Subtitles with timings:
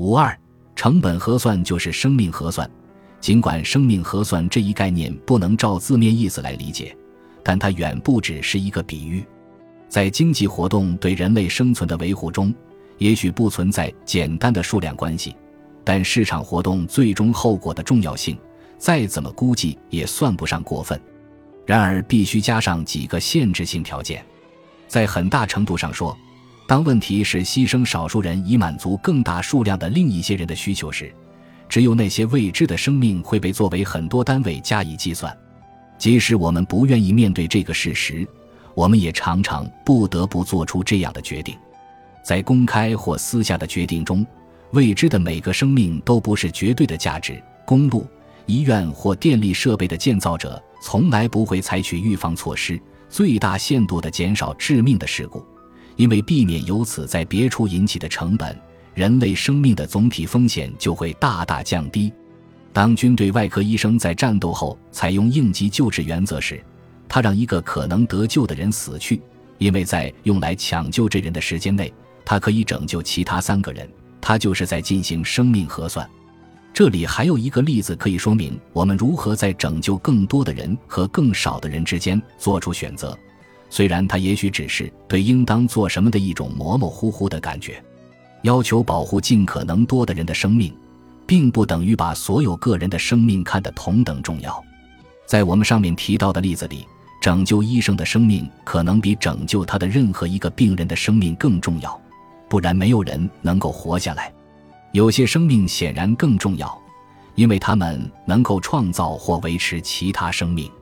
[0.00, 0.34] 五二，
[0.74, 2.68] 成本核算就是生命核算。
[3.20, 6.96] 尽管生命核算这一概念不能照字面意思来理解，
[7.44, 9.22] 但它远不只是一个比喻。
[9.90, 12.54] 在经济活动对人类生存的维护中，
[12.96, 15.36] 也许不存在简单的数量关系，
[15.84, 18.38] 但市场活动最终后果的重要性，
[18.78, 20.98] 再怎么估计也算不上过分。
[21.66, 24.24] 然而，必须加上几个限制性条件。
[24.88, 26.16] 在很大程度上说，
[26.70, 31.12] 当问题是牺牲少数人以满足更大数量的另一些人的需求时，
[31.68, 35.36] 只有那些未知的生命会被作为很多单位加以计算。
[35.98, 38.24] 即使我们不愿意面对这个事实。
[38.72, 41.56] 我们也常常不得不做出这样的决定，
[42.22, 44.24] 在公开或私下的决定中，
[44.70, 47.42] 未知的每个生命都不是绝对的价值。
[47.66, 48.06] 公路、
[48.46, 55.44] 医院或电力设备的建造者从来不会采取预防措施，最大限度地减少致命的事故，
[56.00, 58.58] 因为避免由此在别处引起的成本，
[58.94, 62.10] 人类生命的总体风险就会大大降低。
[62.72, 66.58] 当军队外科医生在战斗后采用应急救治原则时，
[67.06, 69.20] 他让一个可能得救的人死去，
[69.58, 71.92] 因为在用来抢救这人的时间内，
[72.24, 73.86] 他可以拯救其他三个人。
[74.22, 76.08] 他就是在进行生命核算。
[76.72, 83.14] 这里还有一个例子可以说明我们如何在拯救更多的人和更少的人之间做出选择。
[83.70, 87.82] 虽然他也许只是对应当做什么的一种模模糊糊的感觉。
[88.42, 90.74] 要求保护尽可能多的人的生命，
[91.26, 94.62] 并不等于把所有个人的生命看得同等重要。
[95.24, 96.86] 在我们上面提到的例子里。
[97.20, 102.00] 拯救医生的生命可能比拯救他的任何一个病人的生命更重要，
[102.48, 104.32] 不然没有人能够活下来。
[104.92, 106.80] 有些生命显然更重要，
[107.34, 110.72] 因为他们能够创造或维持其他生命。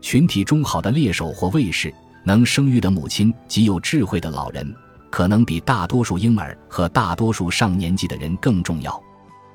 [0.00, 1.92] 群体中好的猎手或卫士，
[2.24, 4.74] 能生育的母亲及有智慧的老人，
[5.10, 9.02] 可能比大多数婴儿和大多数上年纪的人更重要。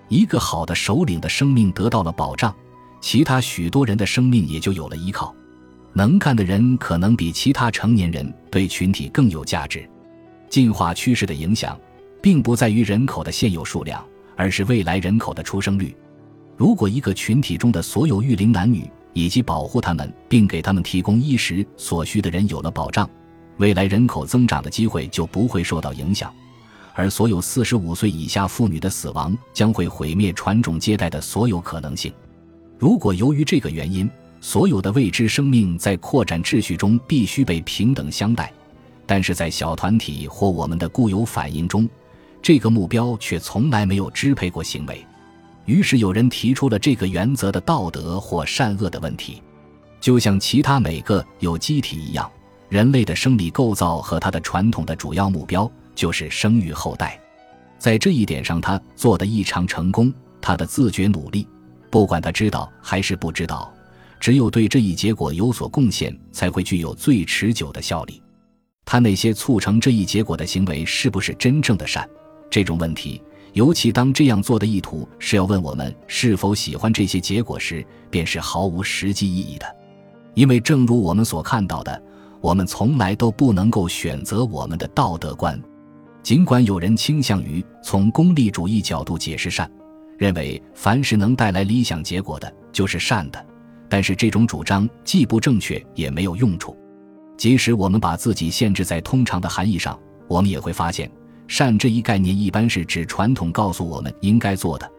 [0.09, 2.53] 一个好的首领的生命得到了保障，
[3.01, 5.33] 其他许多人的生命也就有了依靠。
[5.93, 9.89] 能干的人可能比其他成年人对群体更有价值。
[10.50, 11.77] 进化趋势的影响，
[12.22, 15.95] 并不在于人口的现有数量，而是未来人口的出生率。
[16.56, 23.09] 如果一个群体中的所有育龄男女以及保护他们并给他们提供衣食所需的人有了保障，
[23.57, 26.31] 未来人口增长的机会就不会受到影响。
[26.94, 32.13] 而所有四十五岁以下妇女的死亡将会毁灭传种接代的所有可能性。
[32.77, 34.07] 如果由于这个原因，
[34.39, 38.53] 所有的未知生命在扩展秩序中必须被平等相待，
[39.07, 41.89] 但是在小团体或我们的固有反应中，
[42.39, 45.03] 这个目标却从来没有支配过行为。
[45.67, 49.44] 于是有人提出了这个原则的道德或善恶的问题。
[50.00, 52.29] 就像其他每个有机体一样，
[52.69, 57.19] 人类的生理构造和他的传统的主要目标就是生育后代。
[57.77, 60.11] 在这一点上，他做得异常成功。
[60.39, 61.45] 他的自觉努力，
[61.89, 63.73] 不管他知道还是不知道。
[64.19, 68.22] 只有对这一结果有所贡献，才会具有最持久的效力。
[68.85, 72.07] 他那些促成这一结果的行为是不是真正的善？
[72.50, 73.22] 这种问题，
[73.57, 79.66] 尤其当这样做的意图是要问我们是否喜欢这些结果时，便是毫无实际意义的。
[80.35, 82.00] 因为正如我们所看到的，
[82.40, 85.59] 我们从来都不能够选择我们的道德观。
[86.22, 89.68] 尽管有人倾向于从功利主义角度解释善，
[90.19, 93.44] 认为凡是能带来理想结果的，就是善的。
[93.89, 96.78] 但是这种主张既不正确也没有用处。
[97.35, 101.09] 即使我们把自己限制在通常的含义上，我们也会发现，
[101.47, 104.91] 善这一概念一般是指传统告诉我们应该做的。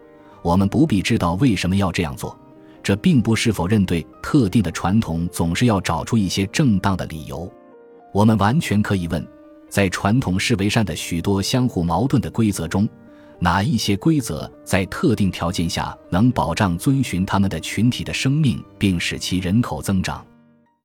[0.42, 2.36] 我们不必知道为什么要这样做，
[2.82, 7.50] 这并不是否认对特定的传统总是要找出一些正当的理由。
[8.12, 9.26] 我们完全可以问，
[9.68, 12.88] 在传统视为善的许多相互矛盾的规则中。
[13.40, 20.26] 哪一些规则在特定条件下能保障遵循他们的群体的生命，并使其人口增长？